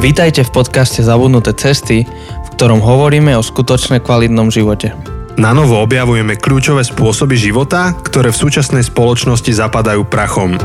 Vítajte 0.00 0.48
v 0.48 0.64
podcaste 0.64 1.04
Zabudnuté 1.04 1.52
cesty, 1.52 2.08
v 2.08 2.48
ktorom 2.56 2.80
hovoríme 2.80 3.36
o 3.36 3.44
skutočne 3.44 4.00
kvalitnom 4.00 4.48
živote. 4.48 4.96
Na 5.36 5.52
novo 5.52 5.76
objavujeme 5.76 6.40
kľúčové 6.40 6.88
spôsoby 6.88 7.36
života, 7.36 7.92
ktoré 8.00 8.32
v 8.32 8.40
súčasnej 8.40 8.80
spoločnosti 8.80 9.52
zapadajú 9.52 10.08
prachom. 10.08 10.56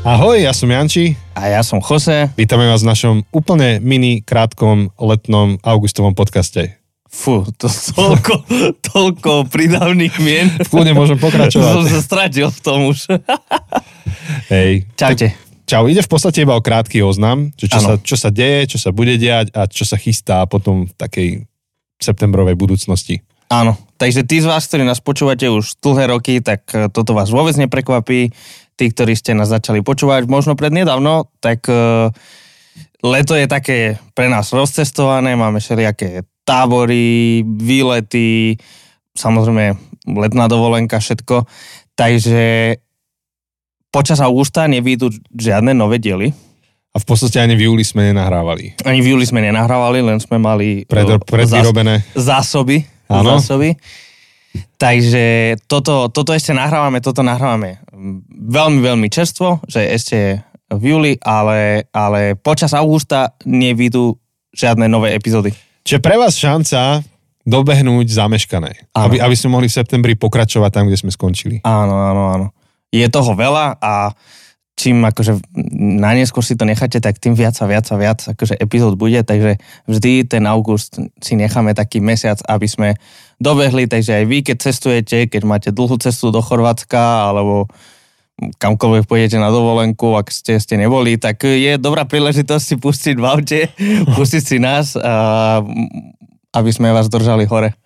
Ahoj, 0.00 0.40
ja 0.40 0.56
som 0.56 0.72
Janči. 0.72 1.12
A 1.36 1.52
ja 1.52 1.60
som 1.60 1.84
Jose. 1.84 2.32
Vítame 2.40 2.64
vás 2.64 2.80
v 2.80 2.88
našom 2.88 3.14
úplne 3.36 3.76
mini, 3.84 4.24
krátkom, 4.24 4.96
letnom, 4.96 5.60
augustovom 5.60 6.16
podcaste. 6.16 6.80
Fú, 7.04 7.44
to 7.60 7.68
toľko, 7.68 8.48
toľko 8.96 9.44
pridávnych 9.52 10.16
mien. 10.24 10.48
V 10.56 10.72
kľudne 10.72 10.96
môžem 10.96 11.20
pokračovať. 11.20 11.68
Som 11.76 11.84
sa 11.84 12.00
stratil 12.00 12.48
v 12.48 12.60
tom 12.64 12.88
už. 12.88 13.12
Hej. 14.48 14.88
Čaute. 14.96 15.51
Čau, 15.72 15.88
ide 15.88 16.04
v 16.04 16.12
podstate 16.12 16.44
iba 16.44 16.52
o 16.52 16.60
krátky 16.60 17.00
oznam, 17.00 17.48
čo, 17.56 17.64
čo, 17.64 17.80
sa, 17.80 17.92
čo 17.96 18.16
sa 18.20 18.28
deje, 18.28 18.76
čo 18.76 18.78
sa 18.78 18.92
bude 18.92 19.16
diať 19.16 19.56
a 19.56 19.64
čo 19.64 19.88
sa 19.88 19.96
chystá 19.96 20.44
potom 20.44 20.84
v 20.84 20.92
takej 21.00 21.28
septembrovej 21.96 22.60
budúcnosti. 22.60 23.24
Áno, 23.48 23.80
takže 23.96 24.20
tí 24.28 24.44
z 24.44 24.52
vás, 24.52 24.68
ktorí 24.68 24.84
nás 24.84 25.00
počúvate 25.00 25.48
už 25.48 25.80
dlhé 25.80 26.12
roky, 26.12 26.44
tak 26.44 26.68
e, 26.76 26.92
toto 26.92 27.16
vás 27.16 27.32
vôbec 27.32 27.56
neprekvapí. 27.56 28.36
Tí, 28.76 28.84
ktorí 28.92 29.16
ste 29.16 29.32
nás 29.32 29.48
začali 29.48 29.80
počúvať 29.80 30.28
možno 30.28 30.56
prednedávno, 30.56 31.28
tak 31.44 31.68
uh, 31.68 32.08
leto 33.04 33.36
je 33.36 33.44
také 33.44 34.00
pre 34.16 34.32
nás 34.32 34.48
rozcestované, 34.48 35.36
máme 35.36 35.60
všelijaké 35.60 36.24
tábory, 36.48 37.44
výlety, 37.44 38.56
samozrejme 39.12 39.76
letná 40.08 40.48
dovolenka, 40.48 41.04
všetko. 41.04 41.44
Takže 41.92 42.76
počas 43.92 44.18
augusta 44.24 44.64
nevídu 44.64 45.12
žiadne 45.36 45.76
nové 45.76 46.00
diely. 46.00 46.32
A 46.92 47.00
v 47.00 47.06
podstate 47.08 47.40
ani 47.40 47.56
v 47.56 47.68
júli 47.68 47.84
sme 47.84 48.12
nenahrávali. 48.12 48.76
Ani 48.84 49.00
v 49.00 49.16
júli 49.16 49.24
sme 49.24 49.40
nenahrávali, 49.44 50.04
len 50.04 50.20
sme 50.20 50.36
mali 50.36 50.84
Pred, 50.84 51.24
predvyrobené 51.24 52.04
zásoby. 52.16 52.84
Áno. 53.08 53.36
zásoby. 53.36 53.76
Takže 54.76 55.56
toto, 55.64 56.12
toto 56.12 56.36
ešte 56.36 56.52
nahrávame, 56.52 57.00
toto 57.00 57.24
nahrávame 57.24 57.80
veľmi, 58.32 58.80
veľmi 58.84 59.08
čerstvo, 59.08 59.64
že 59.64 59.88
ešte 59.88 60.44
v 60.68 60.82
júli, 60.82 61.12
ale, 61.24 61.88
ale 61.92 62.36
počas 62.36 62.76
augusta 62.76 63.36
nevidú 63.48 64.16
žiadne 64.52 64.88
nové 64.88 65.16
epizódy. 65.16 65.52
Čiže 65.84 66.04
pre 66.04 66.20
vás 66.20 66.36
šanca 66.36 67.00
dobehnúť 67.42 68.06
zameškané. 68.12 68.92
Aby, 68.94 69.18
aby 69.18 69.34
sme 69.34 69.56
mohli 69.56 69.66
v 69.66 69.76
septembri 69.80 70.12
pokračovať 70.14 70.70
tam, 70.70 70.84
kde 70.86 71.00
sme 71.00 71.10
skončili. 71.10 71.64
Áno, 71.64 71.96
áno, 71.96 72.22
áno. 72.28 72.46
Je 72.92 73.06
toho 73.08 73.32
veľa 73.32 73.80
a 73.80 74.12
čím 74.76 75.04
akože 75.04 75.38
na 76.00 76.16
neskôr 76.16 76.42
si 76.42 76.58
to 76.58 76.66
necháte, 76.66 76.98
tak 76.98 77.20
tým 77.20 77.36
viac 77.36 77.54
a 77.60 77.66
viac 77.68 77.86
a 77.92 77.96
viac 77.96 78.20
akože 78.24 78.58
epizód 78.58 78.98
bude, 78.98 79.20
takže 79.22 79.60
vždy 79.86 80.26
ten 80.26 80.44
august 80.48 80.98
si 81.20 81.34
necháme 81.36 81.76
taký 81.76 82.02
mesiac, 82.02 82.40
aby 82.48 82.66
sme 82.66 82.88
dobehli, 83.38 83.86
takže 83.86 84.22
aj 84.22 84.24
vy, 84.26 84.38
keď 84.42 84.56
cestujete, 84.58 85.18
keď 85.30 85.42
máte 85.46 85.68
dlhú 85.70 86.00
cestu 86.02 86.34
do 86.34 86.42
Chorvátska 86.42 87.30
alebo 87.30 87.70
kamkoľvek 88.58 89.04
pôjdete 89.06 89.38
na 89.38 89.52
dovolenku, 89.52 90.18
ak 90.18 90.32
ste, 90.32 90.58
ste 90.58 90.74
neboli, 90.80 91.20
tak 91.20 91.44
je 91.46 91.78
dobrá 91.78 92.08
príležitosť 92.08 92.64
si 92.64 92.74
pustiť 92.80 93.16
v 93.20 93.26
aute, 93.28 93.60
pustiť 94.18 94.42
si 94.42 94.56
nás, 94.58 94.98
a, 94.98 95.60
aby 96.56 96.70
sme 96.72 96.90
vás 96.90 97.06
držali 97.12 97.46
hore. 97.46 97.76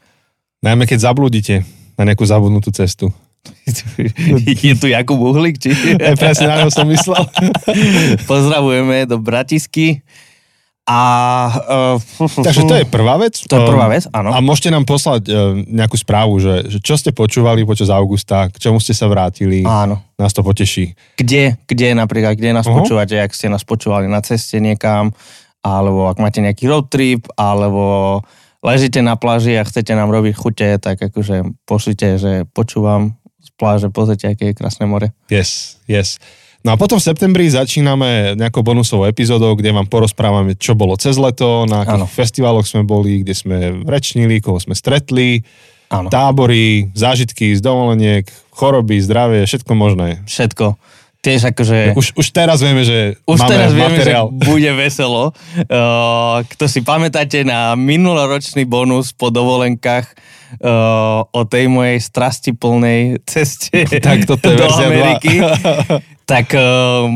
Najmä 0.65 0.89
keď 0.89 1.12
zabludíte 1.12 1.67
na 2.01 2.09
nejakú 2.09 2.25
zabudnutú 2.25 2.73
cestu. 2.73 3.12
Je 4.61 4.75
tu 4.78 4.86
Jakub 4.86 5.20
Uhlík, 5.20 5.58
či? 5.58 5.75
Ja, 5.98 6.14
presne 6.14 6.47
na 6.48 6.70
som 6.70 6.86
myslel. 6.89 7.25
Pozdravujeme 8.25 9.06
do 9.06 9.19
Bratisky. 9.19 10.03
A, 10.86 11.03
uh, 11.98 12.47
Takže 12.47 12.62
to 12.62 12.78
je 12.78 12.87
prvá 12.87 13.19
vec. 13.19 13.43
To 13.50 13.59
je 13.59 13.66
prvá 13.66 13.91
vec, 13.91 14.06
áno. 14.15 14.31
A 14.31 14.38
môžete 14.38 14.71
nám 14.71 14.87
poslať 14.87 15.26
uh, 15.26 15.59
nejakú 15.59 15.98
správu, 15.98 16.38
že, 16.38 16.71
že 16.71 16.78
čo 16.78 16.94
ste 16.94 17.10
počúvali 17.10 17.66
počas 17.66 17.91
augusta, 17.91 18.47
k 18.54 18.71
čomu 18.71 18.78
ste 18.78 18.94
sa 18.94 19.10
vrátili. 19.10 19.66
Áno. 19.66 19.98
Nás 20.15 20.31
to 20.31 20.47
poteší. 20.47 20.94
Kde, 21.19 21.59
kde 21.66 21.98
napríklad, 21.98 22.38
kde 22.38 22.54
nás 22.54 22.62
uh-huh. 22.71 22.87
počúvate, 22.87 23.19
ak 23.19 23.34
ste 23.34 23.50
nás 23.50 23.66
počúvali 23.66 24.06
na 24.06 24.22
ceste 24.22 24.62
niekam, 24.62 25.10
alebo 25.66 26.06
ak 26.06 26.22
máte 26.22 26.38
nejaký 26.38 26.71
road 26.71 26.87
trip, 26.87 27.26
alebo 27.34 28.22
ležíte 28.62 29.03
na 29.03 29.19
pláži 29.19 29.59
a 29.59 29.66
chcete 29.66 29.91
nám 29.91 30.15
robiť 30.15 30.34
chute, 30.38 30.71
tak 30.78 31.03
akože 31.03 31.66
pošlite, 31.66 32.22
že 32.22 32.32
počúvam 32.54 33.19
z 33.47 33.51
pláže, 33.55 33.87
pozrite, 33.95 34.27
aké 34.27 34.51
je 34.51 34.59
krásne 34.59 34.91
more. 34.91 35.15
Yes, 35.31 35.79
yes. 35.87 36.19
No 36.67 36.75
a 36.75 36.81
potom 36.81 36.99
v 36.99 37.07
septembri 37.07 37.47
začíname 37.47 38.34
nejakou 38.34 38.67
bonusovou 38.67 39.07
epizódou, 39.07 39.55
kde 39.55 39.71
vám 39.71 39.87
porozprávame, 39.87 40.59
čo 40.59 40.75
bolo 40.75 40.99
cez 40.99 41.15
leto, 41.15 41.62
na 41.62 41.87
akých 41.87 42.03
ano. 42.03 42.11
festivaloch 42.11 42.67
sme 42.67 42.83
boli, 42.83 43.23
kde 43.23 43.34
sme 43.39 43.87
rečnili, 43.87 44.43
koho 44.43 44.59
sme 44.59 44.75
stretli, 44.75 45.47
ano. 45.95 46.11
tábory, 46.11 46.91
zážitky 46.91 47.55
z 47.55 47.62
dovoleniek, 47.62 48.27
choroby, 48.51 48.99
zdravie, 48.99 49.47
všetko 49.47 49.73
možné. 49.78 50.27
Všetko 50.27 50.75
tiež 51.26 51.50
akože... 51.50 51.98
Už, 51.98 52.14
už 52.14 52.26
teraz 52.31 52.62
vieme, 52.62 52.87
že 52.87 53.19
už 53.26 53.42
máme 53.42 53.50
teraz 53.50 53.70
vieme, 53.75 53.98
materiál. 53.98 54.31
že 54.31 54.47
bude 54.47 54.70
veselo. 54.78 55.34
Uh, 55.66 56.47
kto 56.47 56.70
si 56.70 56.87
pamätáte 56.87 57.42
na 57.42 57.75
minuloročný 57.75 58.62
bonus 58.62 59.10
po 59.10 59.34
dovolenkách 59.34 60.06
uh, 60.62 61.26
o 61.26 61.42
tej 61.42 61.66
mojej 61.66 61.98
strasti 61.98 62.54
plnej 62.54 63.19
ceste 63.26 63.75
tak 63.98 64.22
toto 64.22 64.47
je 64.47 64.56
do 64.62 64.70
Ameriky, 64.70 65.42
tak 66.31 66.54
uh, 66.54 67.10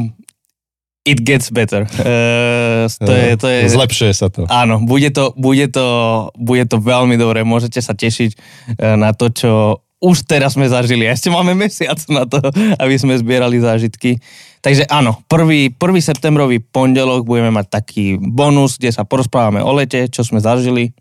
it 1.07 1.23
gets 1.23 1.55
better. 1.55 1.87
Uh, 1.87 2.91
to 2.91 3.13
je, 3.15 3.39
to 3.39 3.47
je, 3.47 3.59
Zlepšuje 3.71 4.13
sa 4.13 4.27
to. 4.27 4.51
Áno, 4.51 4.83
bude 4.83 5.15
to, 5.15 5.31
bude 5.39 5.71
to, 5.71 5.87
bude 6.35 6.67
to 6.67 6.83
veľmi 6.83 7.15
dobré. 7.15 7.47
Môžete 7.47 7.79
sa 7.79 7.95
tešiť 7.95 8.35
uh, 8.35 8.99
na 8.99 9.15
to, 9.15 9.31
čo 9.31 9.53
už 10.01 10.25
teraz 10.25 10.57
sme 10.57 10.65
zažili. 10.65 11.05
Ešte 11.05 11.29
máme 11.29 11.53
mesiac 11.53 12.01
na 12.09 12.25
to, 12.25 12.41
aby 12.81 12.97
sme 12.97 13.21
zbierali 13.21 13.61
zážitky. 13.61 14.17
Takže 14.65 14.89
áno, 14.89 15.21
prvý, 15.29 15.73
prvý 15.73 16.01
septembrový 16.01 16.61
pondelok 16.61 17.25
budeme 17.25 17.53
mať 17.53 17.67
taký 17.69 18.17
bonus, 18.17 18.81
kde 18.81 18.93
sa 18.93 19.05
porozprávame 19.05 19.61
o 19.61 19.73
lete, 19.77 20.09
čo 20.09 20.25
sme 20.25 20.41
zažili. 20.41 20.93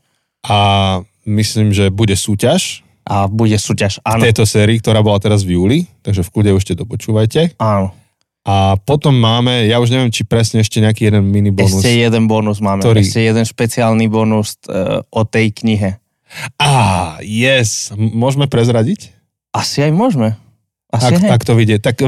A 0.47 0.99
myslím, 1.27 1.71
že 1.71 1.91
bude 1.91 2.15
súťaž. 2.15 2.83
A 3.09 3.25
bude 3.25 3.57
súťaž, 3.57 4.03
áno. 4.05 4.21
V 4.21 4.29
tejto 4.29 4.45
sérii, 4.45 4.77
ktorá 4.77 5.01
bola 5.01 5.17
teraz 5.17 5.41
v 5.41 5.57
júli, 5.57 5.79
takže 6.05 6.21
v 6.21 6.29
kľude 6.29 6.51
už 6.55 6.63
to 6.77 6.85
počúvajte. 6.85 7.57
Áno. 7.57 7.95
A 8.47 8.79
potom 8.79 9.11
máme, 9.11 9.67
ja 9.67 9.81
už 9.83 9.91
neviem, 9.91 10.09
či 10.13 10.23
presne 10.23 10.63
ešte 10.63 10.79
nejaký 10.79 11.11
jeden 11.11 11.27
mini 11.27 11.51
bonus. 11.51 11.83
Ešte 11.83 11.91
jeden 11.91 12.25
bonus 12.25 12.63
máme, 12.63 12.79
ktorý... 12.81 13.03
ešte 13.03 13.19
jeden 13.19 13.43
špeciálny 13.43 14.07
bonus 14.07 14.55
uh, 14.71 15.03
o 15.11 15.21
tej 15.27 15.51
knihe. 15.51 15.99
Á, 16.61 16.65
ah, 16.65 17.09
yes. 17.25 17.89
Môžeme 17.97 18.45
prezradiť? 18.45 19.13
Asi 19.49 19.81
aj 19.81 19.91
môžeme. 19.93 20.37
Asi 20.89 21.21
ak, 21.21 21.41
ak 21.41 21.43
to 21.45 21.53
vidie, 21.53 21.77
tak 21.77 22.01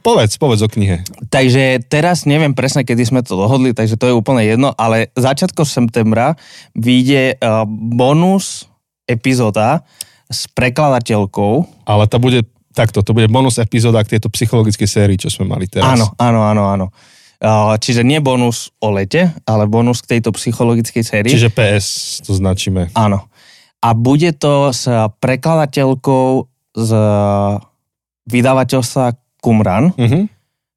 povedz, 0.00 0.40
povedz 0.40 0.64
o 0.64 0.68
knihe. 0.72 1.04
Takže 1.28 1.84
teraz 1.84 2.24
neviem 2.24 2.56
presne, 2.56 2.80
kedy 2.80 3.04
sme 3.04 3.20
to 3.20 3.36
dohodli, 3.36 3.76
takže 3.76 4.00
to 4.00 4.08
je 4.08 4.14
úplne 4.16 4.40
jedno, 4.40 4.72
ale 4.72 5.12
začiatkom 5.12 5.68
septembra 5.68 6.32
vyjde 6.72 7.36
uh, 7.36 7.68
bonus 7.68 8.64
epizóda 9.04 9.84
s 10.32 10.48
prekladateľkou. 10.48 11.84
Ale 11.84 12.08
to 12.08 12.16
bude 12.16 12.40
takto, 12.72 13.04
to 13.04 13.12
bude 13.12 13.28
bonus 13.28 13.60
epizóda 13.60 14.00
k 14.00 14.16
tejto 14.16 14.32
psychologickej 14.32 14.88
sérii, 14.88 15.20
čo 15.20 15.28
sme 15.28 15.52
mali 15.52 15.68
teraz. 15.68 15.84
Áno, 15.84 16.16
áno, 16.16 16.40
áno, 16.40 16.62
áno. 16.72 16.86
Uh, 17.36 17.76
čiže 17.76 18.00
nie 18.00 18.16
bonus 18.24 18.72
o 18.80 18.96
lete, 18.96 19.28
ale 19.44 19.68
bonus 19.68 20.00
k 20.00 20.16
tejto 20.16 20.32
psychologickej 20.32 21.04
sérii. 21.04 21.28
Čiže 21.28 21.52
PS 21.52 21.86
to 22.24 22.32
značíme. 22.32 22.96
Áno 22.96 23.28
a 23.86 23.94
bude 23.94 24.34
to 24.34 24.74
s 24.74 24.90
prekladateľkou 25.22 26.26
z 26.74 26.90
vydavateľstva 28.26 29.06
Kumran, 29.38 29.94
uh-huh. 29.94 30.26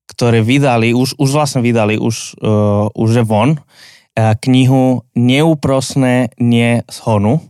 ktoré 0.05 0.45
vydali, 0.45 0.93
už, 0.93 1.17
už 1.17 1.29
vlastne 1.33 1.65
vydali, 1.65 1.97
už, 1.97 2.37
uh, 2.37 2.85
už 2.93 3.09
je 3.09 3.23
von, 3.25 3.57
uh, 3.57 4.37
knihu 4.45 5.01
Neúprosné 5.17 6.37
nie 6.37 6.85
z 6.85 6.97
Honu, 7.01 7.41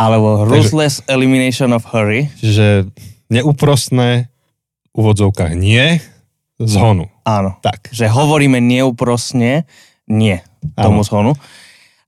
alebo 0.00 0.48
Ruthless 0.48 1.04
Takže, 1.04 1.12
Elimination 1.12 1.76
of 1.76 1.84
Hurry. 1.92 2.32
Čiže 2.40 2.88
neúprosné 3.28 4.32
v 4.88 4.96
úvodzovkách 4.96 5.52
nie 5.52 6.00
z 6.56 6.74
Honu. 6.80 7.12
Áno. 7.28 7.60
Tak. 7.60 7.92
Že 7.92 8.08
hovoríme 8.08 8.56
neúprosne 8.64 9.68
nie 10.08 10.40
tomu 10.80 11.04
z 11.04 11.12
Honu. 11.12 11.36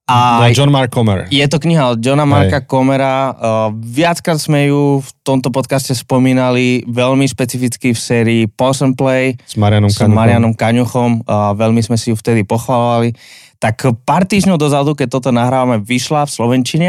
A 0.05 0.53
John 0.53 0.69
Mark 0.69 0.93
Comer. 0.93 1.25
Je 1.33 1.41
to 1.49 1.57
kniha 1.57 1.97
od 1.97 1.99
Johna 2.05 2.29
Marka 2.29 2.61
Hej. 2.61 2.69
Comera. 2.69 3.33
Uh, 3.33 3.73
viackrát 3.73 4.37
sme 4.37 4.69
ju 4.69 5.01
v 5.01 5.11
tomto 5.25 5.49
podcaste 5.49 5.97
spomínali, 5.97 6.85
veľmi 6.85 7.25
špecificky 7.25 7.97
v 7.97 7.99
sérii 7.99 8.43
Pause 8.45 8.93
and 8.93 9.01
Play 9.01 9.41
s 9.41 9.57
Marianom 9.57 9.89
s 9.89 9.97
Kaňuchom. 9.97 10.13
Marianom 10.13 10.53
Kaňuchom. 10.53 11.11
Uh, 11.25 11.57
veľmi 11.57 11.81
sme 11.81 11.97
si 11.97 12.13
ju 12.13 12.17
vtedy 12.21 12.45
pochvalovali. 12.45 13.17
Tak 13.57 14.05
pár 14.05 14.29
týždňov 14.29 14.61
dozadu, 14.61 14.93
keď 14.93 15.09
toto 15.09 15.33
nahrávame, 15.33 15.81
vyšla 15.81 16.29
v 16.29 16.35
Slovenčine 16.37 16.89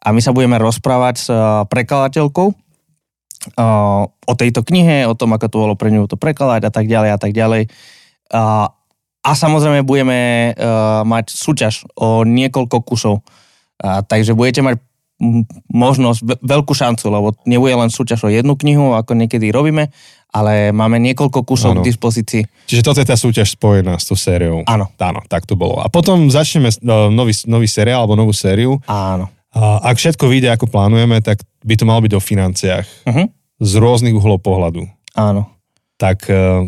a 0.00 0.08
my 0.16 0.24
sa 0.24 0.32
budeme 0.32 0.56
rozprávať 0.56 1.14
s 1.20 1.28
uh, 1.28 1.68
prekladateľkou 1.68 2.48
o 4.24 4.32
tejto 4.40 4.64
knihe, 4.64 5.04
o 5.04 5.12
tom, 5.12 5.36
ako 5.36 5.52
to 5.52 5.56
bolo 5.60 5.74
pre 5.76 5.92
ňu 5.92 6.08
to 6.08 6.16
prekladať 6.16 6.64
a 6.64 6.70
tak 6.72 6.88
ďalej 6.88 7.10
a 7.12 7.18
tak 7.20 7.36
ďalej. 7.36 7.68
Uh, 8.32 8.72
A 9.24 9.32
samozrejme 9.32 9.88
budeme 9.88 10.52
uh, 10.52 11.00
mať 11.08 11.32
súťaž 11.32 11.88
o 11.96 12.28
niekoľko 12.28 12.84
kusov. 12.84 13.24
Uh, 13.80 14.04
takže 14.04 14.36
budete 14.36 14.60
mať 14.60 14.76
možnosť, 15.72 16.42
veľkú 16.42 16.74
šancu, 16.74 17.06
lebo 17.08 17.32
nebude 17.48 17.72
len 17.72 17.88
súťaž 17.88 18.28
o 18.28 18.30
jednu 18.30 18.58
knihu, 18.58 18.92
ako 18.92 19.14
niekedy 19.14 19.48
robíme, 19.54 19.88
ale 20.34 20.74
máme 20.74 20.98
niekoľko 20.98 21.46
kusov 21.46 21.78
ano. 21.78 21.80
k 21.80 21.88
dispozícii. 21.94 22.42
Čiže 22.66 22.82
toto 22.82 22.98
je 23.00 23.08
tá 23.08 23.16
súťaž 23.16 23.54
spojená 23.54 23.96
s 23.96 24.10
tou 24.10 24.18
sériou. 24.18 24.66
Áno. 24.66 24.90
Áno, 24.98 25.20
tak 25.30 25.46
to 25.46 25.54
bolo. 25.54 25.78
A 25.80 25.86
potom 25.88 26.28
začneme 26.28 26.68
uh, 26.68 27.08
nový, 27.08 27.32
nový 27.46 27.70
seriál 27.70 28.04
alebo 28.04 28.18
novú 28.18 28.34
sériu. 28.34 28.82
Áno. 28.90 29.30
A 29.54 29.94
ak 29.94 30.02
všetko 30.02 30.26
vyjde, 30.26 30.50
ako 30.50 30.66
plánujeme, 30.66 31.22
tak 31.22 31.38
by 31.62 31.74
to 31.78 31.86
malo 31.86 32.02
byť 32.02 32.12
o 32.18 32.20
financiách. 32.20 32.86
Uh-huh. 33.06 33.30
Z 33.62 33.72
rôznych 33.78 34.18
uhlov 34.18 34.42
pohľadu. 34.42 34.82
Áno. 35.14 35.46
Tak 35.94 36.26
uh, 36.26 36.66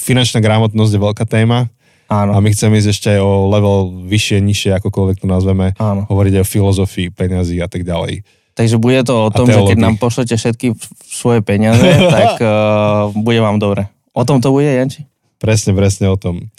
finančná 0.00 0.40
gramotnosť 0.40 0.92
je 0.96 1.04
veľká 1.04 1.24
téma. 1.28 1.68
Áno. 2.12 2.36
A 2.36 2.38
my 2.44 2.48
chceme 2.52 2.76
ísť 2.76 2.90
ešte 2.92 3.08
aj 3.16 3.20
o 3.24 3.48
level 3.48 4.04
vyššie, 4.04 4.44
nižšie, 4.44 4.70
akokoľvek 4.76 5.24
to 5.24 5.26
nazveme. 5.26 5.72
Áno. 5.80 6.04
Hovoriť 6.12 6.32
aj 6.36 6.42
o 6.44 6.50
filozofii, 6.52 7.08
peniazy 7.08 7.64
a 7.64 7.68
tak 7.72 7.88
ďalej. 7.88 8.20
Takže 8.52 8.76
bude 8.76 9.00
to 9.08 9.16
o 9.16 9.30
tom, 9.32 9.48
že 9.48 9.56
keď 9.56 9.78
nám 9.80 9.96
pošlete 9.96 10.36
všetky 10.36 10.76
svoje 11.08 11.40
peniaze, 11.40 11.80
tak 12.16 12.36
uh, 12.44 13.08
bude 13.16 13.40
vám 13.40 13.56
dobre. 13.56 13.88
O 14.12 14.28
tom 14.28 14.44
to 14.44 14.52
bude, 14.52 14.68
Janči? 14.68 15.08
Presne, 15.40 15.72
presne 15.72 16.12
o 16.12 16.20
tom. 16.20 16.52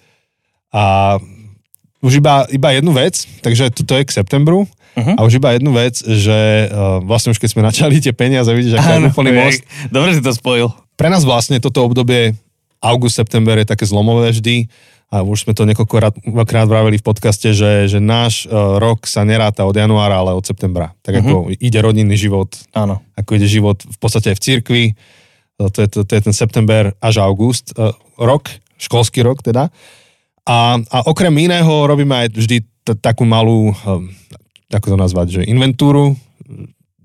A 0.73 1.15
už 2.01 2.17
iba, 2.17 2.49
iba 2.49 2.73
jednu 2.73 2.89
vec, 2.97 3.21
takže 3.45 3.69
toto 3.69 3.93
je 3.93 4.09
k 4.09 4.11
septembru. 4.11 4.65
Uh-huh. 4.93 5.15
A 5.17 5.21
už 5.21 5.37
iba 5.37 5.53
jednu 5.53 5.69
vec, 5.73 6.01
že 6.01 6.69
uh, 6.69 6.97
vlastne 7.05 7.29
už 7.29 7.37
keď 7.37 7.49
sme 7.53 7.61
načali 7.61 8.01
tie 8.01 8.13
peniaze, 8.13 8.49
vidíš, 8.49 8.81
aký 8.81 8.89
je 8.89 9.09
úplný 9.13 9.31
most. 9.37 9.61
Dobre 9.93 10.17
si 10.17 10.21
to 10.21 10.33
spojil. 10.33 10.73
Pre 10.97 11.09
nás 11.13 11.21
vlastne 11.21 11.61
toto 11.61 11.85
obdobie 11.85 12.33
august, 12.83 13.21
september 13.21 13.55
je 13.61 13.69
také 13.69 13.85
zlomové 13.85 14.33
vždy 14.33 14.67
a 15.13 15.21
už 15.21 15.45
sme 15.45 15.53
to 15.53 15.69
niekoľkokrát 15.69 16.65
vraveli 16.65 16.97
v 16.97 17.05
podcaste, 17.05 17.53
že, 17.53 17.85
že 17.85 18.01
náš 18.01 18.49
uh, 18.49 18.81
rok 18.81 19.05
sa 19.05 19.21
neráta 19.21 19.61
od 19.61 19.77
januára, 19.77 20.17
ale 20.17 20.33
od 20.33 20.41
septembra. 20.41 20.97
Tak 21.05 21.21
ako 21.21 21.53
uh-huh. 21.53 21.61
ide 21.61 21.79
rodinný 21.85 22.17
život, 22.17 22.49
Áno. 22.73 22.97
ako 23.13 23.37
ide 23.37 23.45
život 23.45 23.85
v 23.85 23.97
podstate 24.01 24.33
aj 24.33 24.41
v 24.41 24.43
cirkvi, 24.49 24.83
uh, 25.61 25.69
to 25.69 25.85
je, 25.85 25.87
to, 25.93 25.99
to 26.01 26.17
je 26.17 26.21
ten 26.25 26.33
september 26.33 26.97
až 26.97 27.21
august, 27.21 27.77
uh, 27.77 27.93
rok, 28.17 28.49
školský 28.81 29.21
rok 29.21 29.45
teda. 29.45 29.69
A, 30.49 30.81
a 30.81 30.97
okrem 31.05 31.31
iného 31.37 31.85
robíme 31.85 32.25
aj 32.25 32.33
vždy 32.33 32.57
t- 32.65 32.97
takú 32.99 33.23
malú, 33.23 33.71
ako 34.67 34.87
to 34.91 34.97
nazvať, 34.99 35.27
že 35.39 35.41
inventúru, 35.47 36.19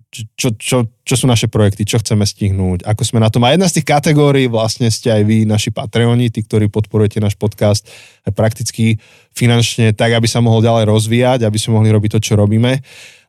čo, 0.09 0.57
čo, 0.57 0.77
čo 1.05 1.15
sú 1.15 1.29
naše 1.29 1.53
projekty, 1.53 1.85
čo 1.85 2.01
chceme 2.01 2.25
stihnúť, 2.25 2.89
ako 2.89 3.03
sme 3.05 3.21
na 3.21 3.29
tom. 3.29 3.45
A 3.45 3.53
jedna 3.53 3.69
z 3.69 3.81
tých 3.81 3.93
kategórií 3.93 4.49
vlastne 4.49 4.89
ste 4.89 5.13
aj 5.13 5.23
vy, 5.29 5.45
naši 5.45 5.69
Patreoni, 5.69 6.33
tí, 6.33 6.41
ktorí 6.41 6.73
podporujete 6.73 7.21
náš 7.21 7.37
podcast 7.37 7.85
prakticky 8.33 8.97
finančne, 9.37 9.93
tak, 9.93 10.17
aby 10.17 10.25
sa 10.25 10.41
mohol 10.41 10.65
ďalej 10.65 10.89
rozvíjať, 10.89 11.45
aby 11.45 11.59
sme 11.61 11.77
mohli 11.77 11.93
robiť 11.93 12.17
to, 12.17 12.21
čo 12.25 12.41
robíme. 12.41 12.81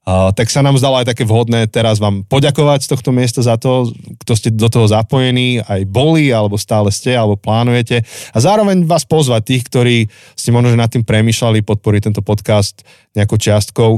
Uh, 0.09 0.31
tak 0.33 0.47
sa 0.47 0.63
nám 0.63 0.79
zdalo 0.79 1.03
aj 1.03 1.11
také 1.11 1.27
vhodné 1.27 1.69
teraz 1.69 1.99
vám 1.99 2.25
poďakovať 2.25 2.87
z 2.87 2.91
tohto 2.95 3.11
miesta 3.11 3.43
za 3.43 3.59
to, 3.59 3.91
kto 4.23 4.31
ste 4.33 4.49
do 4.55 4.71
toho 4.71 4.87
zapojení, 4.87 5.61
aj 5.61 5.85
boli, 5.85 6.31
alebo 6.31 6.55
stále 6.55 6.89
ste, 6.89 7.13
alebo 7.13 7.35
plánujete. 7.37 8.01
A 8.31 8.37
zároveň 8.39 8.87
vás 8.87 9.03
pozvať 9.03 9.53
tých, 9.53 9.63
ktorí 9.67 9.97
ste 10.33 10.49
možno 10.55 10.73
nad 10.79 10.89
tým 10.89 11.03
premýšľali 11.03 11.61
podporiť 11.61 12.09
tento 12.09 12.23
podcast 12.23 12.81
nejakou 13.13 13.37
čiastkou, 13.37 13.91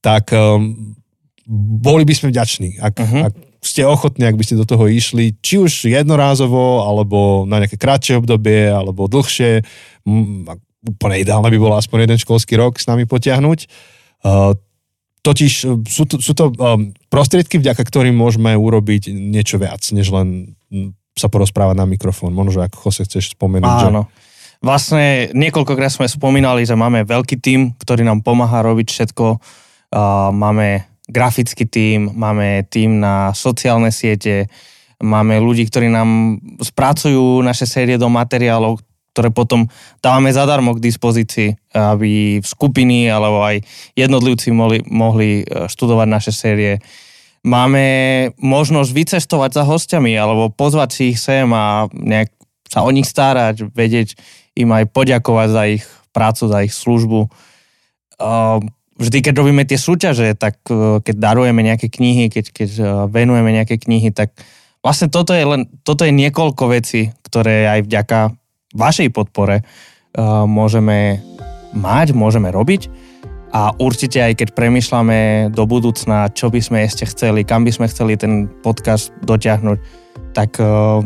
tak 0.00 0.32
um, 0.32 0.96
boli 1.48 2.04
by 2.04 2.14
sme 2.14 2.28
vďační, 2.30 2.78
ak, 2.78 2.94
uh-huh. 3.00 3.22
ak 3.30 3.34
ste 3.60 3.84
ochotní, 3.84 4.24
ak 4.24 4.40
by 4.40 4.44
ste 4.44 4.56
do 4.56 4.64
toho 4.64 4.88
išli, 4.88 5.36
či 5.44 5.60
už 5.60 5.92
jednorázovo, 5.92 6.80
alebo 6.84 7.44
na 7.44 7.60
nejaké 7.60 7.76
kratšie 7.76 8.16
obdobie, 8.16 8.72
alebo 8.72 9.04
dlhšie. 9.04 9.60
Úplne 10.80 11.16
ideálne 11.20 11.52
by 11.52 11.58
bolo 11.60 11.76
aspoň 11.76 12.08
jeden 12.08 12.18
školský 12.20 12.56
rok 12.56 12.80
s 12.80 12.88
nami 12.88 13.04
potiahnuť. 13.04 13.68
Uh, 14.24 14.56
totiž 15.20 15.52
sú 15.84 16.04
to, 16.08 16.16
sú 16.24 16.32
to 16.32 16.56
um, 16.56 16.96
prostriedky, 17.12 17.60
vďaka 17.60 17.84
ktorým 17.84 18.16
môžeme 18.16 18.56
urobiť 18.56 19.12
niečo 19.12 19.60
viac, 19.60 19.84
než 19.92 20.08
len 20.08 20.56
sa 21.12 21.28
porozprávať 21.28 21.76
na 21.76 21.84
mikrofón. 21.84 22.32
Možno, 22.32 22.64
ako 22.64 22.88
Jose 22.88 23.04
chceš 23.04 23.36
spomenúť. 23.36 23.92
Áno. 23.92 24.08
Že... 24.08 24.64
Vlastne 24.64 25.04
niekoľkokrát 25.36 25.92
sme 25.92 26.08
spomínali, 26.08 26.64
že 26.64 26.76
máme 26.76 27.04
veľký 27.04 27.36
tím, 27.40 27.76
ktorý 27.76 28.08
nám 28.08 28.24
pomáha 28.24 28.64
robiť 28.64 28.88
všetko. 28.88 29.36
Uh, 29.92 30.32
máme 30.32 30.89
grafický 31.10 31.66
tím, 31.66 32.14
máme 32.14 32.64
tím 32.70 33.02
na 33.02 33.34
sociálne 33.34 33.90
siete, 33.90 34.46
máme 35.02 35.42
ľudí, 35.42 35.66
ktorí 35.66 35.90
nám 35.90 36.38
spracujú 36.62 37.42
naše 37.42 37.66
série 37.66 37.98
do 37.98 38.06
materiálov, 38.06 38.78
ktoré 39.10 39.34
potom 39.34 39.66
dávame 39.98 40.30
zadarmo 40.30 40.78
k 40.78 40.86
dispozícii, 40.86 41.74
aby 41.74 42.38
skupiny 42.38 43.10
alebo 43.10 43.42
aj 43.42 43.66
jednotlivci 43.98 44.54
mohli, 44.54 44.78
mohli 44.86 45.42
e, 45.42 45.66
študovať 45.66 46.06
naše 46.06 46.32
série. 46.32 46.78
Máme 47.42 47.84
možnosť 48.38 48.90
vycestovať 48.94 49.50
za 49.60 49.64
hostiami 49.66 50.14
alebo 50.14 50.54
pozvať 50.54 50.88
si 50.94 51.02
ich 51.10 51.18
sem 51.18 51.50
a 51.50 51.90
nejak 51.90 52.30
sa 52.70 52.86
o 52.86 52.90
nich 52.94 53.08
starať, 53.08 53.66
vedieť 53.74 54.14
im 54.54 54.70
aj 54.70 54.94
poďakovať 54.94 55.48
za 55.50 55.62
ich 55.66 55.84
prácu, 56.14 56.42
za 56.46 56.58
ich 56.62 56.70
službu 56.70 57.26
vždy, 59.00 59.18
keď 59.24 59.34
robíme 59.40 59.64
tie 59.64 59.80
súťaže, 59.80 60.36
tak 60.36 60.60
e, 60.68 61.00
keď 61.00 61.16
darujeme 61.16 61.64
nejaké 61.64 61.88
knihy, 61.88 62.28
keď, 62.28 62.44
keď 62.52 62.70
e, 62.76 62.84
venujeme 63.08 63.50
nejaké 63.56 63.80
knihy, 63.80 64.12
tak 64.12 64.36
vlastne 64.84 65.08
toto 65.08 65.32
je 65.32 65.42
len, 65.42 65.64
toto 65.80 66.04
je 66.04 66.12
niekoľko 66.12 66.64
vecí, 66.68 67.16
ktoré 67.24 67.64
aj 67.66 67.80
vďaka 67.88 68.18
vašej 68.70 69.10
podpore 69.10 69.66
uh, 69.66 70.46
môžeme 70.46 71.18
mať, 71.74 72.14
môžeme 72.14 72.54
robiť. 72.54 72.86
A 73.50 73.74
určite 73.82 74.22
aj 74.22 74.38
keď 74.38 74.48
premyšľame 74.54 75.50
do 75.50 75.66
budúcna, 75.66 76.30
čo 76.30 76.54
by 76.54 76.62
sme 76.62 76.86
ešte 76.86 77.02
chceli, 77.10 77.42
kam 77.42 77.66
by 77.66 77.74
sme 77.74 77.90
chceli 77.90 78.14
ten 78.14 78.46
podcast 78.62 79.10
dotiahnuť, 79.26 79.78
tak 80.30 80.54
uh, 80.62 81.02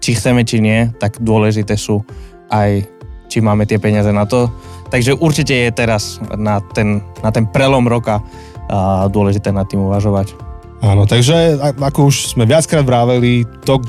či 0.00 0.16
chceme, 0.16 0.40
či 0.48 0.64
nie, 0.64 0.88
tak 0.96 1.20
dôležité 1.20 1.76
sú 1.76 2.00
aj 2.48 2.97
či 3.28 3.44
máme 3.44 3.68
tie 3.68 3.76
peniaze 3.76 4.08
na 4.10 4.24
to. 4.24 4.48
Takže 4.88 5.20
určite 5.20 5.52
je 5.52 5.70
teraz 5.70 6.16
na 6.34 6.64
ten, 6.72 7.04
na 7.20 7.28
ten 7.28 7.44
prelom 7.44 7.84
roka 7.84 8.24
a 8.68 9.08
dôležité 9.08 9.52
nad 9.52 9.68
tým 9.68 9.84
uvažovať. 9.84 10.36
Áno, 10.84 11.08
takže 11.08 11.58
ako 11.60 12.12
už 12.12 12.36
sme 12.36 12.44
viackrát 12.46 12.84
vraveli, 12.84 13.44
to, 13.64 13.80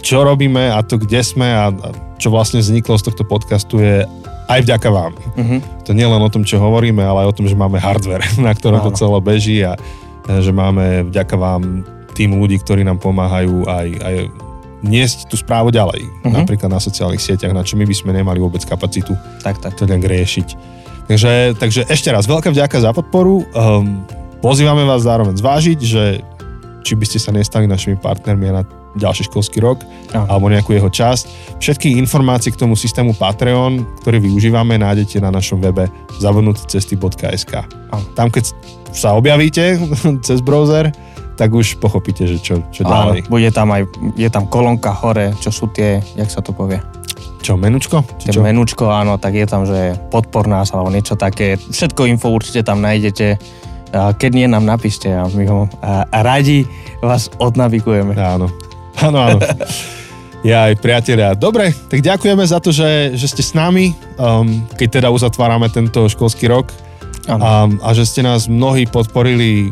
čo 0.00 0.24
robíme 0.24 0.72
a 0.72 0.80
to, 0.80 0.96
kde 0.96 1.20
sme 1.20 1.46
a, 1.46 1.68
čo 2.16 2.32
vlastne 2.32 2.62
vzniklo 2.62 2.96
z 2.96 3.10
tohto 3.10 3.26
podcastu 3.26 3.82
je 3.82 4.06
aj 4.48 4.60
vďaka 4.64 4.88
vám. 4.90 5.12
Uh-huh. 5.14 5.60
To 5.86 5.90
nie 5.92 6.06
len 6.06 6.22
o 6.22 6.32
tom, 6.32 6.42
čo 6.42 6.62
hovoríme, 6.62 7.02
ale 7.02 7.26
aj 7.26 7.30
o 7.30 7.36
tom, 7.36 7.46
že 7.46 7.58
máme 7.58 7.78
hardware, 7.78 8.24
na 8.46 8.52
ktorom 8.54 8.80
Áno. 8.80 8.90
to 8.90 8.98
celé 8.98 9.18
beží 9.20 9.60
a 9.62 9.76
že 10.22 10.54
máme 10.54 11.10
vďaka 11.10 11.34
vám 11.34 11.82
tým 12.14 12.36
ľudí, 12.36 12.60
ktorí 12.60 12.84
nám 12.86 13.00
pomáhajú 13.00 13.66
aj, 13.66 13.88
aj 14.00 14.14
niesť 14.82 15.30
tú 15.30 15.38
správu 15.38 15.70
ďalej. 15.70 16.02
Uh-huh. 16.02 16.34
Napríklad 16.42 16.68
na 16.68 16.82
sociálnych 16.82 17.22
sieťach, 17.22 17.54
na 17.54 17.62
čo 17.62 17.78
my 17.78 17.86
by 17.86 17.94
sme 17.94 18.10
nemali 18.12 18.42
vôbec 18.42 18.62
kapacitu 18.66 19.14
tak, 19.40 19.62
tak. 19.62 19.78
to 19.78 19.86
nejak 19.86 20.04
riešiť. 20.04 20.48
Takže, 21.06 21.58
takže 21.58 21.80
ešte 21.90 22.08
raz, 22.10 22.26
veľká 22.26 22.50
vďaka 22.50 22.78
za 22.78 22.90
podporu. 22.94 23.46
Um, 23.54 24.06
pozývame 24.42 24.86
vás 24.86 25.02
zároveň 25.06 25.38
zvážiť, 25.38 25.78
že 25.82 26.22
či 26.82 26.98
by 26.98 27.04
ste 27.06 27.18
sa 27.22 27.30
nestali 27.30 27.70
našimi 27.70 27.94
partnermi 27.98 28.50
na 28.50 28.62
ďalší 28.92 29.30
školský 29.30 29.64
rok 29.64 29.80
Aha. 30.12 30.28
alebo 30.28 30.52
nejakú 30.52 30.76
jeho 30.76 30.90
časť. 30.90 31.56
Všetky 31.62 31.96
informácie 31.96 32.52
k 32.52 32.60
tomu 32.60 32.76
systému 32.76 33.16
Patreon, 33.16 33.86
ktorý 34.04 34.20
využívame, 34.20 34.76
nájdete 34.76 35.22
na 35.22 35.32
našom 35.32 35.62
webe 35.62 35.88
zabudnutecesty.sk. 36.20 37.52
Tam, 38.12 38.28
keď 38.28 38.44
sa 38.92 39.16
objavíte 39.16 39.80
cez 40.26 40.44
browser, 40.44 40.92
tak 41.42 41.50
už 41.50 41.82
pochopíte, 41.82 42.22
že 42.22 42.38
čo, 42.38 42.62
čo 42.70 42.86
ďalej. 42.86 43.26
Áno, 43.26 43.30
bude 43.34 43.50
tam 43.50 43.74
aj, 43.74 43.82
je 44.14 44.30
tam 44.30 44.46
kolónka 44.46 44.94
hore, 44.94 45.34
čo 45.42 45.50
sú 45.50 45.66
tie, 45.74 45.98
jak 46.14 46.30
sa 46.30 46.38
to 46.38 46.54
povie? 46.54 46.78
Čo, 47.42 47.58
menučko? 47.58 48.06
Či 48.22 48.38
čo? 48.38 48.46
menučko, 48.46 48.86
áno, 48.94 49.18
tak 49.18 49.34
je 49.34 49.46
tam, 49.50 49.66
že 49.66 49.98
podpor 50.14 50.46
nás 50.46 50.70
alebo 50.70 50.94
niečo 50.94 51.18
také. 51.18 51.58
Všetko 51.58 52.06
info 52.06 52.30
určite 52.30 52.62
tam 52.62 52.78
nájdete. 52.78 53.42
Keď 53.90 54.30
nie, 54.30 54.46
nám 54.46 54.62
napíšte 54.62 55.10
a 55.10 55.26
my 55.26 55.44
ho 55.50 55.66
a, 55.82 56.06
a 56.06 56.18
radi 56.22 56.62
vás 57.02 57.26
odnavigujeme. 57.42 58.14
Áno, 58.14 58.46
áno, 59.02 59.18
áno. 59.18 59.38
Ja 60.46 60.70
aj 60.70 60.78
priatelia. 60.78 61.34
Dobre, 61.34 61.74
tak 61.74 62.06
ďakujeme 62.06 62.46
za 62.46 62.62
to, 62.62 62.70
že, 62.70 63.18
že 63.18 63.26
ste 63.26 63.42
s 63.42 63.54
nami, 63.58 63.98
um, 64.14 64.62
keď 64.78 65.02
teda 65.02 65.08
uzatvárame 65.10 65.66
tento 65.74 66.06
školský 66.06 66.46
rok. 66.46 66.70
A, 67.26 67.66
a 67.66 67.88
že 67.94 68.02
ste 68.02 68.22
nás 68.26 68.50
mnohí 68.50 68.86
podporili 68.90 69.70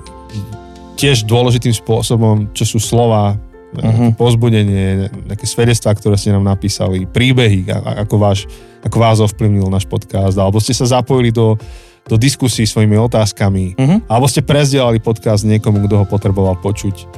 tiež 1.00 1.24
dôležitým 1.24 1.72
spôsobom, 1.72 2.52
čo 2.52 2.68
sú 2.68 2.76
slova, 2.76 3.40
uh-huh. 3.72 4.12
pozbudenie, 4.20 5.08
nejaké 5.24 5.48
svedectvá, 5.48 5.96
ktoré 5.96 6.20
ste 6.20 6.36
nám 6.36 6.44
napísali, 6.44 7.08
príbehy, 7.08 7.72
ako, 8.04 8.20
váš, 8.20 8.44
ako 8.84 8.96
vás 9.00 9.16
ovplyvnil 9.24 9.72
náš 9.72 9.88
podcast, 9.88 10.36
alebo 10.36 10.60
ste 10.60 10.76
sa 10.76 11.00
zapojili 11.00 11.32
do, 11.32 11.56
do 12.04 12.20
diskusí 12.20 12.68
svojimi 12.68 13.00
otázkami, 13.00 13.80
uh-huh. 13.80 13.98
alebo 14.12 14.28
ste 14.28 14.44
prezdielali 14.44 15.00
podcast 15.00 15.48
niekomu, 15.48 15.88
kto 15.88 16.04
ho 16.04 16.06
potreboval 16.06 16.60
počuť. 16.60 17.08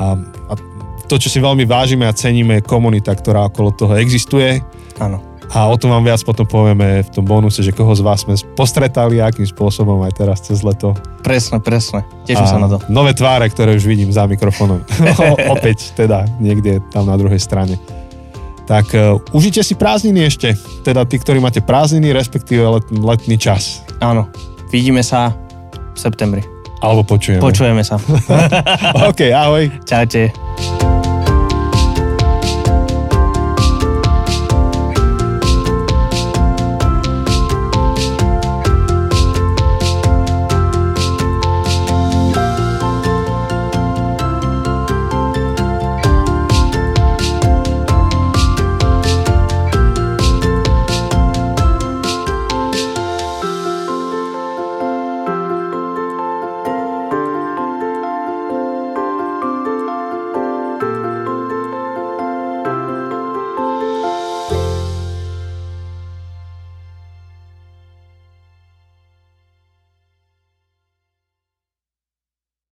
A, 0.00 0.16
a 0.48 0.52
to, 1.04 1.20
čo 1.20 1.28
si 1.28 1.36
veľmi 1.40 1.68
vážime 1.68 2.08
a 2.08 2.16
ceníme, 2.16 2.60
je 2.60 2.68
komunita, 2.68 3.12
ktorá 3.12 3.48
okolo 3.52 3.76
toho 3.76 3.92
existuje. 4.00 4.60
Áno. 5.00 5.27
A 5.56 5.64
o 5.64 5.76
tom 5.80 5.88
vám 5.96 6.04
viac 6.04 6.20
potom 6.20 6.44
povieme 6.44 7.00
v 7.00 7.10
tom 7.12 7.24
bonuse, 7.24 7.64
že 7.64 7.72
koho 7.72 7.96
z 7.96 8.04
vás 8.04 8.20
sme 8.20 8.36
postretali, 8.52 9.16
akým 9.16 9.48
spôsobom 9.48 10.04
aj 10.04 10.12
teraz 10.20 10.44
cez 10.44 10.60
leto. 10.60 10.92
Presne, 11.24 11.56
presne. 11.64 12.04
Teším 12.28 12.44
sa 12.44 12.60
na 12.60 12.68
to. 12.68 12.76
Nové 12.92 13.16
tváre, 13.16 13.48
ktoré 13.48 13.72
už 13.72 13.88
vidím 13.88 14.12
za 14.12 14.28
mikrofónom. 14.28 14.84
Opäť 15.54 15.96
teda, 15.96 16.28
niekde 16.36 16.84
tam 16.92 17.08
na 17.08 17.16
druhej 17.16 17.40
strane. 17.40 17.80
Tak 18.68 18.92
uh, 18.92 19.16
užite 19.32 19.64
si 19.64 19.72
prázdniny 19.72 20.28
ešte. 20.28 20.52
Teda 20.84 21.08
tí, 21.08 21.16
ktorí 21.16 21.40
máte 21.40 21.64
prázdniny, 21.64 22.12
respektíve 22.12 22.68
let, 22.68 22.84
letný 22.92 23.40
čas. 23.40 23.80
Áno. 24.04 24.28
Vidíme 24.68 25.00
sa 25.00 25.32
v 25.72 25.98
septembri. 25.98 26.44
Alebo 26.84 27.02
počujeme. 27.08 27.40
Počujeme 27.40 27.80
sa. 27.80 27.96
OK, 29.10 29.32
ahoj. 29.32 29.72
Čaute. 29.88 30.87